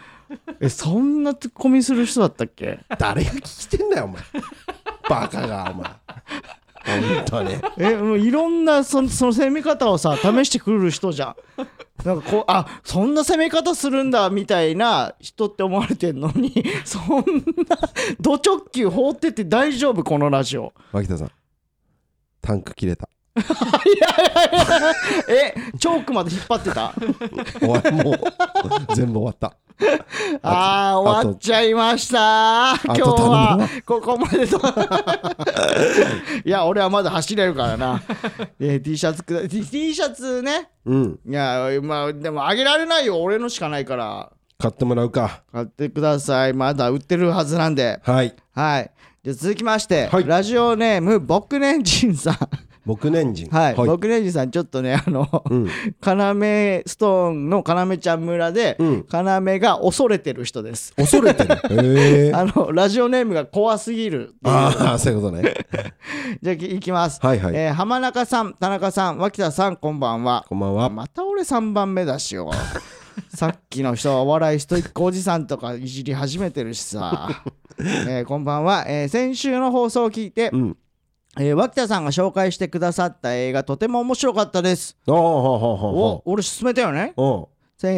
[0.60, 2.80] えそんなツッコミする人だったっけ？
[2.98, 4.22] 誰が聞きてんだよお前。
[5.08, 5.90] バカがお前
[6.88, 7.54] 本当に。
[7.78, 11.36] えもういろんなそのその攻め方をさ試してくる人じゃん。
[12.04, 16.52] なんかこうあそんな攻め方するんだみたいな人って思われてんのに
[16.84, 17.24] そん
[17.68, 17.76] な
[18.20, 20.72] ド直球放ってて大丈夫このラジオ。
[20.92, 21.30] 脇田さん。
[22.40, 23.08] タンク切れた
[25.28, 26.92] えチョークまで引っ張ってた？
[27.60, 28.16] 終わもう
[28.94, 29.54] 全部終わった。
[30.42, 32.74] あー終わっちゃいました。
[32.84, 33.68] 今日はわ。
[33.86, 34.60] ここまでと。
[36.44, 38.02] いや俺はまだ走れるからな、
[38.58, 40.70] えー T シャツくだ T, T シャツね。
[40.84, 41.18] うん。
[41.26, 43.22] いやまあでもあげられないよ。
[43.22, 44.30] 俺のしかないから。
[44.60, 45.42] 買ってもらうか。
[45.52, 46.52] 買ってください。
[46.54, 48.00] まだ売ってるはずなんで。
[48.02, 48.34] はい。
[48.56, 48.90] はい。
[49.22, 50.26] じゃあ続きまして、はい。
[50.26, 52.34] ラジオネーム僕ねんじんさん
[52.88, 53.50] 僕年人。
[53.50, 55.64] はい、僕ねんじんさんちょっとねあの、うん。
[55.66, 55.70] 要
[56.86, 61.56] ストーンの要ちゃん村で、うん要が恐れてる人です恐れてる
[61.92, 65.54] へえあのラジオネームが怖すぎるああそういうことね
[66.40, 72.50] じゃあいいきます、はいはいえー浜中さん田中さん脇田さんこんばんはこんばんはまた俺3番目だしよ
[73.34, 77.42] さっきの人はお笑いストイックおじさんとかいじり始めてるしさ、
[77.78, 80.76] えーこんばんは、えー先週の放送を聞いて、うん
[81.40, 84.96] えー脇田さんが紹介してくださった映画とても面白かったです。
[85.06, 87.14] お俺勧めたよね。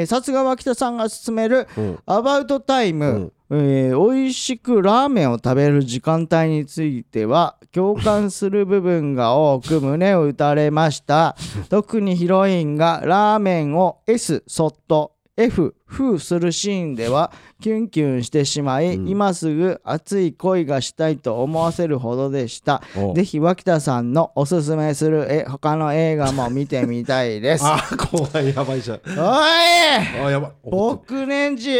[0.07, 1.99] さすが脇田さんが勧めるううん。
[2.05, 11.35] アバウトタイム、えー美味しくラーメンを食べる時間帯については 共感する部分が多く胸を打たれました。
[11.71, 19.09] 特にヒロインがラーメンを S そっと F フーするシーンではキュンキュンしてしまい、うん。
[19.09, 22.83] 今すぐ熱い恋がしたいと思わせるほどでした。
[22.97, 23.15] お。
[23.15, 27.65] ぜひ脇田さんのおすすめするえ他の映画も見てみたいです。
[27.65, 29.01] おいあ怖いやばいじゃん。
[29.17, 30.53] あやばい。
[30.65, 31.79] 僕ねんじ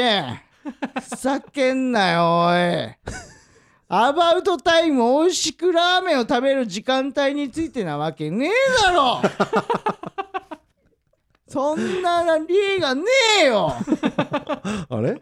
[1.11, 3.15] ふざけんなよおい！
[3.89, 8.51] アバウトタイム美味しくラーメンを食べる時間帯についてなわけねえ
[8.85, 9.21] だろ
[11.51, 13.03] そんな理がね
[13.43, 13.75] えよ。
[14.89, 15.21] あれ？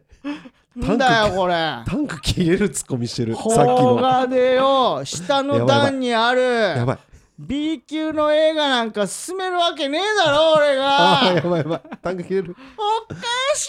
[0.77, 1.55] なんだよこれ。
[1.87, 3.35] タンク切れるツッコミしてる。
[3.35, 3.95] さっき邦の。
[3.97, 5.01] 画でよ。
[5.05, 6.43] 下の段にある。
[6.43, 6.99] やばい
[7.38, 11.21] B 級の映画なんか進めるわけねえだろ俺が。
[11.21, 11.81] あーやばいやばい。
[12.03, 12.57] タンク切れる。
[12.77, 13.21] おか
[13.55, 13.69] し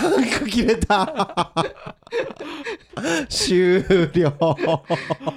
[0.00, 0.18] だろ。
[0.24, 1.52] タンク切れた。
[3.28, 3.84] 終
[4.14, 4.32] 了。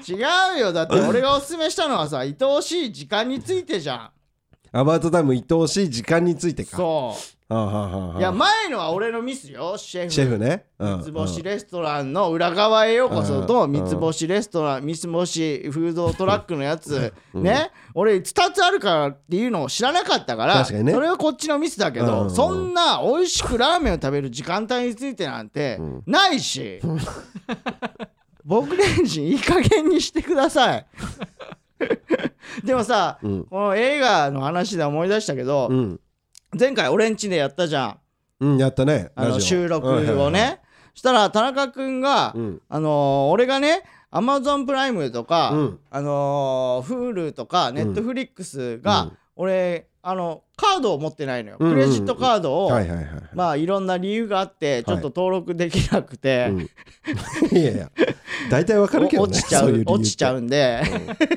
[0.08, 0.16] 違
[0.56, 0.74] うよ。
[0.74, 4.10] だって俺がおすすめしたのはさ愛おしい時間についてじゃん
[4.74, 6.78] アバウトタイム愛おしい時間についてか。
[6.78, 7.16] そ
[7.50, 9.76] あはははういや前のは俺のミスよ。
[9.78, 10.10] シェフ。
[10.12, 10.64] シェフね。
[10.80, 17.12] うん三つ星レストランの裏側へようこそとうん三つ星レストラン三つ星フードトラックのやつ。
[17.34, 17.72] ね。
[17.94, 20.94] 俺2つあるからっていうのを知らなかったから確かにね。
[20.94, 22.28] それはこっちのミスだけうんうんうん。
[22.30, 26.02] どそんな美味しくラーメンを食べる時間帯についてなんてん。
[26.08, 26.80] ないし。
[28.44, 30.86] 僕レンジいい加減にしてください
[32.64, 33.44] でもさうん。
[33.46, 36.00] この映画の話で思い出したけどうん。
[36.58, 37.98] 前回俺んちでやったじゃん。
[38.42, 39.12] うんやったね。
[39.16, 40.62] あの収録はいはいはいをね
[40.94, 42.62] したら田中君が、うん。
[42.70, 45.80] あのー俺がねアマゾンプライムとか、うん。
[45.90, 51.80] あのー、Hulu とかネットフリックスが、うん俺あのカードを持ってないのよ、うんうんうん。
[51.80, 56.62] クレジットカードを、はいはいはいまあいろんな理由があってちょっと登録できなくて、うん。
[57.58, 57.92] いやいや
[58.52, 60.82] 大体わかるけどねお落ちちゃう落ちちゃうんで、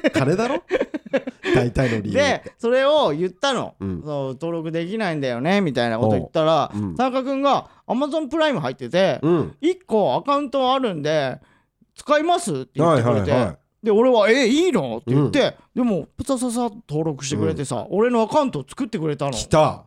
[0.05, 0.11] うん。
[0.11, 0.63] 金だろ？
[1.55, 4.03] 大体の理由でそれを言ったの、うん。
[4.05, 6.83] そう登録できないんだよねみたいなこと言ったら、おう。
[6.83, 6.97] うん。
[6.97, 9.57] 田中君が Amazon プライム入ってて、うん。
[9.63, 11.39] 1個アカウントあるんで
[11.95, 12.53] 使います？
[12.53, 19.33] って言ってくれて、はいはいはいで俺は「えいいの?」って言って、でもプサササ登録してくれてさ、俺のアカウントを作ってくれたの。
[19.33, 19.85] 来た。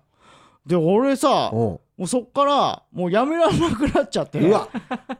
[0.66, 4.40] で俺さもおううそっからもうやめられなくなっちゃって。
[4.40, 4.68] うわ。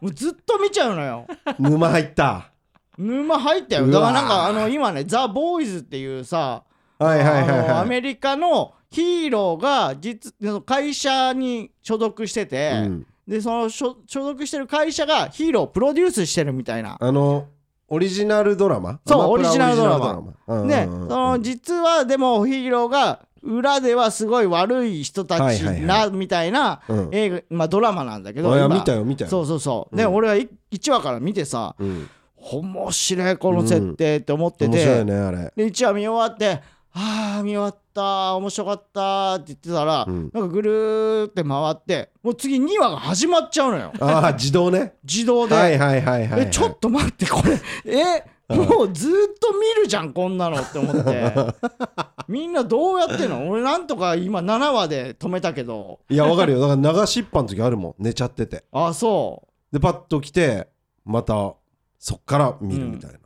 [0.00, 1.26] もうずっと見ちゃうのよ。
[1.58, 2.50] 沼入った。
[2.96, 3.86] 沼入ったよ。
[3.88, 6.62] だからなんかあの今ね「ザ・ボーイズっていうさ
[6.98, 7.88] はいはいはいアはい。
[7.88, 10.32] メリカのヒーローが実
[10.64, 13.06] 会社に所属してて、うん。
[13.26, 16.96] でその所所属してる会社がヒーローをプロデュースしてるみたいな。
[17.00, 17.46] あの
[17.88, 19.00] オリジナルドラマ？
[19.06, 20.18] そうオリジナルドラマ。
[20.18, 20.68] オリジナルドラマ。
[20.68, 21.08] でうんうんうん。
[21.08, 27.08] その実はでもヒーローが裏ではすごい悪い人たちなみたいなうん。
[27.12, 29.30] 映画まあドラマなんだけど見たよ見たよ。
[29.30, 29.96] そうそうそう。
[29.96, 30.14] でうん。
[30.14, 32.08] 俺は1話から見てさうん。
[32.40, 35.52] 面白いこの設定って思って面白いてねあれ。
[35.56, 36.62] で1話見終わって
[36.94, 40.30] あー見終わった面白かったって言ってたら、うん。
[40.32, 43.92] なんかぐるーって回ってもう次2話が始まっちゃうのよ。
[44.00, 44.94] ああ自動ね。
[45.04, 51.34] 自動で、はいはいはいはい、はい、えちょっと待ってこれえもうずーっと見るじゃんこんなのって思って。
[52.28, 53.48] みんなどうやってんの？
[53.48, 56.00] 俺なんとか今7話で止めたけど。
[56.08, 56.60] いやわかるよ。
[56.60, 57.94] だから流しっぱの時あるもん。
[57.98, 58.64] 寝ちゃってて。
[58.72, 60.68] あそでパッと来て
[61.04, 61.54] また
[61.98, 63.18] そっから見るみたいな、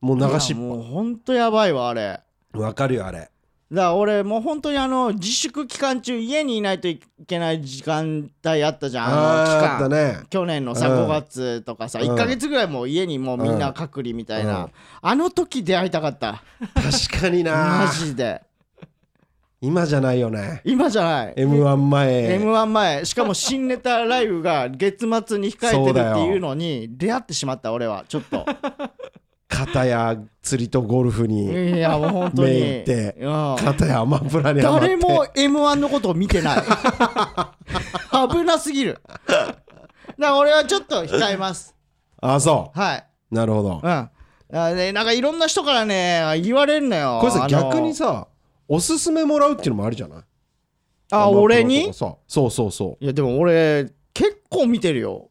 [0.00, 2.20] もうう流しっいやもうほんとやばいわあれ。
[2.20, 3.30] ぱわかるよあれ。
[3.72, 9.06] だから俺もう本当にあの自粛期間中家にいないといけない時間帯あったじゃん。
[9.06, 9.88] あの期間。
[9.88, 10.18] ね。
[10.30, 11.04] 去年のさうん。
[11.04, 12.10] 5月とかさうん。
[12.12, 14.68] 1ヶ月ぐらいもう家にもうみんな隔離みたいうんな。
[15.00, 16.42] あの時出会いたかった。
[16.74, 17.86] 確かにな。
[17.86, 18.42] マジで。
[19.60, 20.60] 今じゃないよね。
[20.66, 21.34] 今じゃない。
[21.36, 22.34] m 1前。
[22.34, 23.04] m 1前。
[23.06, 28.04] しかも新ネタライブが月末に控えてるっていうのに出会ってしまった俺は。
[28.06, 28.44] ちょっと
[29.54, 32.50] 片や釣りとゴルフにいやもう本当に。
[32.50, 33.56] メイン行ってうん。
[33.64, 34.86] 片やアマプラにハマって。
[34.88, 36.62] 誰も m 1のことを見てない。
[38.30, 39.00] 危なすぎる。
[39.26, 39.56] だか
[40.18, 41.74] ら俺はちょっと控えます。
[42.20, 43.04] あそはい。
[43.30, 43.80] うなるほど。
[43.82, 44.10] うん。
[44.56, 47.18] あねなんかいろんな人からね言われるのよ。
[47.20, 48.28] これさあの逆にさ
[48.68, 50.22] おすすめもらうっていうのもあるじゃない？
[51.10, 51.92] あ俺に？
[51.92, 55.28] さそうそうそいやでも俺結構見てるよ。
[55.28, 55.30] う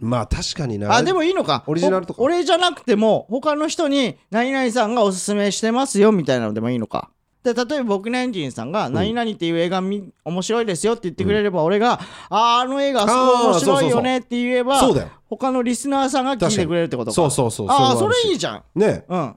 [0.00, 0.92] まあ確かにな。
[0.94, 1.62] あでもいいのか。
[1.66, 2.22] オリジナルとか。
[2.22, 7.10] お俺じゃなくても他の人に何々さんがおすすめしてますよみたいなのでもいいのか。
[7.42, 15.08] で例えば僕のエンジンさんが何々っていう映画み面白いですよって言ってくれれば俺があーあの映画すごい面白いよねって言えばそうだよ。
[15.28, 17.14] 他のリスナーさんが聞いてくれるってことか。
[17.14, 18.62] そうそうそうああそれいいじゃん。
[18.74, 19.04] ね。
[19.08, 19.36] うん。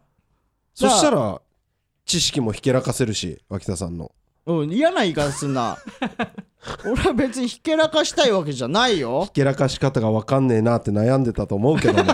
[0.73, 1.41] そしたら
[2.05, 4.11] 知識もひけらかせるし脇田さんの。
[4.45, 5.77] うん、嫌な言い方すんな
[6.85, 9.25] 俺は別にひけらかしたいわけじゃないよ。
[9.25, 12.13] ひけらかし方が分かんねえなって悩んでたと思うけども。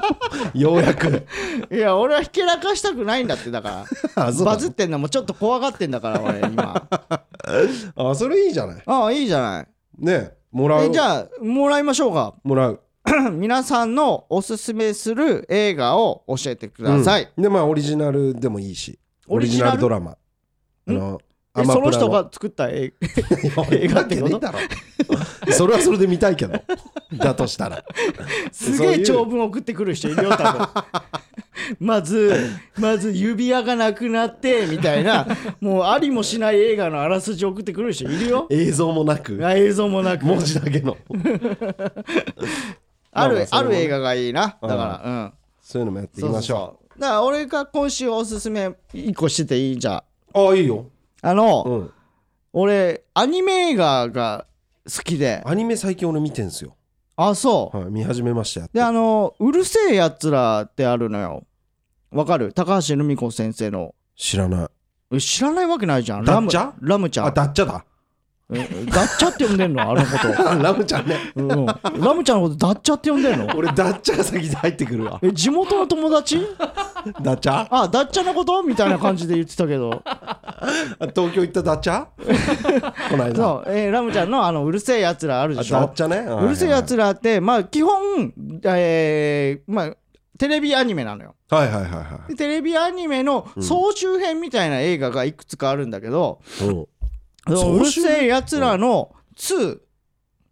[0.54, 1.26] ようやく。
[1.70, 3.86] いや俺はひけらかしたくないんだってだか
[4.16, 4.32] ら。
[4.32, 6.88] バズってんのもちょっと怖がってんだから俺今。
[7.96, 8.82] あそれいいじゃない？
[8.86, 9.66] ああいいじゃない。
[9.98, 10.84] ねもらう？
[10.86, 12.34] えじゃあもらいましょうか。
[12.42, 12.80] もらう。
[13.32, 17.42] 皆さんのおすすめする映画を教えてください、うん。
[17.42, 18.98] でまあオリジナルでもいいし。
[19.28, 19.78] オリジナル？
[19.78, 20.16] ドラマ。
[20.88, 21.20] あの
[21.54, 22.92] その人が作った映
[23.72, 24.36] 映画ってこと？
[24.36, 24.58] いだろ。
[25.52, 26.60] それはそれで見たいけど。
[27.18, 27.84] だとしたら。
[28.52, 30.68] すげえ長文送ってくる人いるよ多分。
[31.80, 35.26] まずまず指輪がなくなってみたいな。
[35.60, 38.46] もうありもしない映画のあらすじ送ってくる人いるよ。
[38.50, 39.44] 映像もなく。
[39.44, 40.24] あ映像もなく。
[40.26, 40.96] 文字だけの。
[43.12, 44.56] あるまある映画がいいな。
[44.62, 45.32] だからうん。
[45.60, 49.78] そういうのもやっていきましょそうだから俺が今週おすすめ1個してていい？
[49.78, 50.48] じゃあ。
[50.48, 50.86] あいいよ
[51.22, 51.90] あの、うん。
[52.52, 54.46] 俺アニメ映画が
[54.84, 55.42] 好きで。
[55.44, 56.76] アニメ最近俺見てんすよ。
[57.16, 61.44] あそう、はい見始めましたであのうるせえやつらってあるのよ。
[62.10, 62.52] わかる？
[62.52, 63.94] 高橋留美子先生の。
[64.16, 64.68] 知らない。
[65.16, 66.24] え知らないわけないじゃん。
[66.24, 66.72] ラムダッチャ？
[66.80, 67.26] ラムちゃん。
[67.26, 67.84] あダッチャだ。
[68.52, 69.82] えダッチャって呼んでんの？
[69.82, 71.16] あのこと、あ ラムちゃんね。
[71.36, 73.54] うんうん、ラムちゃんのことダッチャって呼んでんの？
[73.54, 75.20] 俺ダッチャが先に入ってくるわ。
[75.22, 76.38] え地元の友達？
[77.22, 77.66] ダッチャ？
[77.70, 78.62] あダッチャのこと？
[78.62, 80.02] みたいな感じで言ってたけど。
[80.04, 80.40] あ
[81.14, 82.06] 東京行ったダッチャ？
[83.10, 83.34] この間。
[83.36, 85.76] そう、えーラムちゃんのあのうる星やつらあるあでしょ？
[85.76, 86.18] ダッチャね。
[86.44, 88.32] うる星やつらってまあ基本、
[88.64, 89.90] えーまあ
[90.38, 91.34] テレビアニメなのよ。
[91.50, 97.76] はいはいはいはでテレビアニメの総集編みたいな映画がいくつかあるんだけど、いうん。
[97.76, 99.78] うる星やつらの2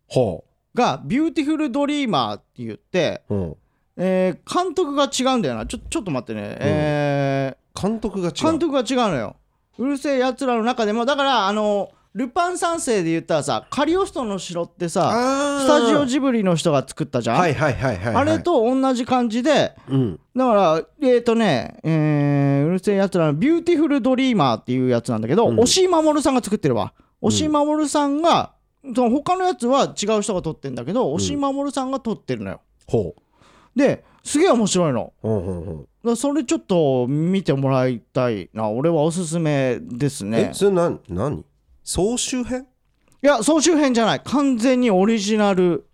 [0.08, 3.56] ほが「ビューティフル・ドリーマー」って言って、ううん
[3.98, 5.66] えー監督が違うんだよな。
[5.66, 9.36] ちょちょっと待ってね、え監督が違うー監督が違うのよ。
[9.78, 11.04] うる星やつらの中でも。
[11.04, 18.16] だからあのルパン三世で言ったらさカリオストの城ってさスタジオジブリの人が作ったじゃん、はいはいはいはいはい。
[18.16, 20.20] あれと同じ感じでうん。
[20.34, 25.60] だからえっ、とね、えーうる星やつらの「ビューティフル・ドリーマー」っていうやつなんだけど、うん。
[25.60, 26.92] 押井守さんが作ってるわ。
[27.20, 28.52] 押井守さんが、
[28.94, 32.60] その他のやつは違う人が撮ってんだけど押井守さんが撮ってるのよ。
[32.86, 33.14] ほ
[33.78, 35.14] ですげえ面白いの。
[35.22, 35.86] ううんうんうん。
[36.04, 38.68] だそれちょっと見てもらいたいな。
[38.68, 40.50] 俺はおすすめですね。
[40.50, 41.44] えそれ何何？
[41.82, 42.66] 総集編？
[43.22, 44.20] いや総集編じゃない。
[44.20, 45.84] 完全にオリジナル。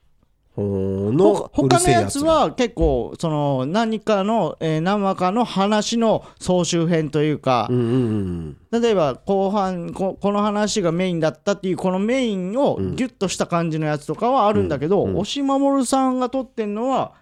[0.56, 7.66] の他のやつらは結構その何かの、えー何話かの話の総集編というか。
[7.70, 8.80] う、んうんうん。
[8.82, 17.14] 例えば後半ここの話がメインだったっていうこのメインをギュッとした感じのやつとかはあるんだけど、うんうん押井守さんが撮ってんのは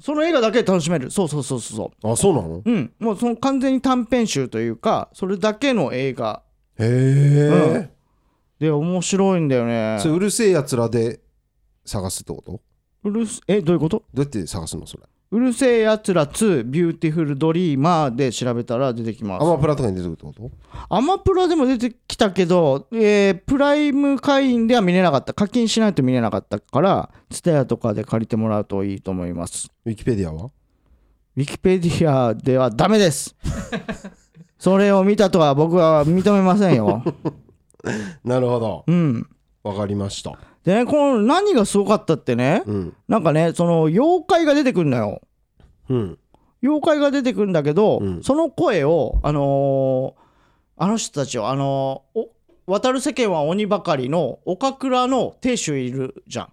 [0.00, 1.10] その映画だけで楽しめる。
[1.10, 2.56] そうそうそうそうそあそうなの？
[2.56, 2.92] ううん。
[2.98, 6.42] もうその完全に短編集というかそれだけの映画。
[6.78, 7.90] へえ。
[8.58, 9.98] で面白いんだよね。
[10.00, 11.20] それうる星やつらで
[11.84, 12.60] 探すってこと？
[13.04, 14.04] うるすえどういうこと？
[14.14, 15.04] どうやって探すのそれ？
[15.34, 19.42] うる星やつら2ビューティフルドリーマーで調べたら出てきます。
[19.42, 20.50] アマプラとかに出てくるってこと？
[20.88, 25.34] アマプラでも出てきたけど、えープライム会員では見れなかった。
[25.34, 29.70] 課金しないと見れなかったからツタヤとかで借りてもらうといいと思います。
[29.84, 30.50] ウィキペディアは？
[31.36, 33.34] ウィキペディアではダメです。
[34.58, 37.02] それを見たとは僕は認めませんよ。
[38.24, 38.84] なるほど。
[38.86, 39.28] うん。
[39.64, 42.96] わかりましたでねこの何がすごかったってねうん。
[43.08, 45.20] なんかねその妖怪が出てくるのよ。
[45.90, 46.18] うん。
[46.62, 48.22] 妖怪が出てくるんだけど、うん。
[48.22, 50.24] その声をあのー
[50.76, 52.20] あの人たちをあのー
[52.66, 56.48] お渡る世間は鬼ばかりの岡倉の亭主いるじゃん。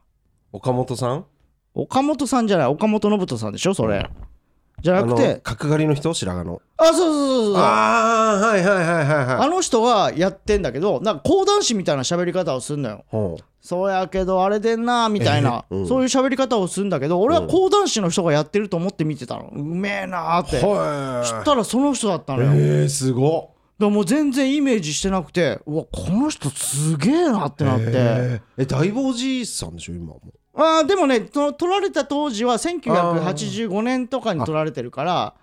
[0.52, 1.26] 岡本さん？
[1.74, 4.10] 岡本さんじゃない岡本信人さんでしょそれ
[4.82, 6.14] じゃなくて角刈りの人？
[6.14, 6.62] 白髪の。
[6.78, 9.50] あそうそうそうそうあああはいはいはいはいはい。
[9.50, 13.06] の人がやってんだけどなんか講談師みたいな喋り方をするのよ。
[13.08, 15.88] ほそうやけどあれでんなみたいな、えーうん。
[15.88, 19.52] そういう喋り方をするんだけど俺は講談師の人がやってると思って見てたの。
[19.54, 20.60] うめえなーって。
[20.60, 23.50] うは知ったらその人だったのよ、えー、すごっ。
[23.82, 30.22] らもう全然イメージしてなくてうわこの人すげえなってなって、えーえ大坊じさんでしょ今も
[30.54, 35.34] あーでもねその撮られた当時は1985年とかに撮られてるから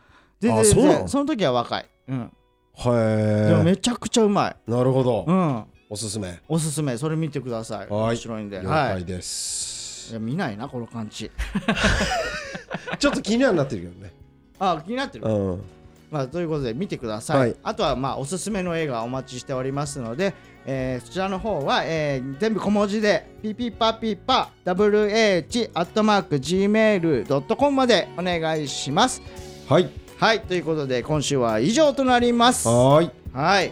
[0.41, 0.83] 全然あその？
[0.83, 2.33] 全然その時は若い、うん、
[2.75, 6.39] へめちゃくちゃうまい、えなるほど、うん、おすすめ。
[6.49, 6.99] おすすめ。
[6.99, 7.79] それ見てください。
[7.79, 7.89] はい。
[7.89, 8.61] 面白いんで。
[8.61, 8.93] 了はい。
[8.97, 11.31] 解です、いや見ないなこの感じ。
[12.99, 14.13] ちょっと気にはなってるけどね。
[14.59, 15.25] あ気になってる。
[15.25, 15.63] うん
[16.11, 17.57] まあ、ということで見てください、はい。
[17.63, 20.35] あとはまあおすすめの映画お待ちしておりますので、
[20.65, 29.23] えーそちらの方は、えー全部小文字でピピパピパ WH アットマーク Gmail.com までお願いします。
[29.69, 29.91] はい。
[30.19, 32.67] はいということで今週は以上となります。
[32.67, 33.11] はーい。
[33.33, 33.71] はい。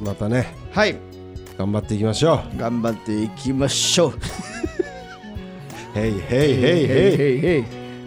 [0.00, 0.54] またね。
[0.72, 0.96] はい。
[1.58, 4.14] 頑張っていきましょ頑張っていきましょう。
[5.94, 7.64] うへいへいへいへいへいへい。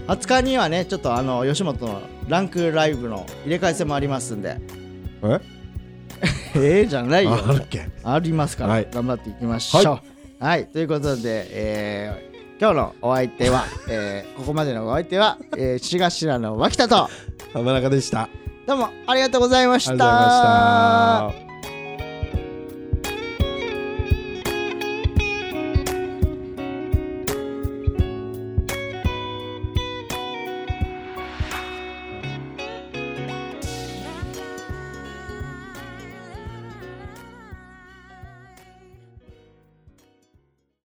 [0.08, 4.58] 20日にはねちょっとあの吉本のランクライブの入れ替え戦もありますんで。
[5.24, 5.40] え？
[6.56, 7.34] ええじゃないよ。
[7.34, 7.88] ああるっけ？
[8.04, 8.88] ありますから、はい。
[8.92, 9.94] 頑張っていきましょ
[10.40, 10.44] う。
[10.44, 17.10] はい、ということで、えー今日のお相手は、 えーここまでのお相手は、えー、しがしらの脇田と。
[17.54, 18.30] 浜中でした。
[18.66, 21.45] どうもありがとうございましがとうございました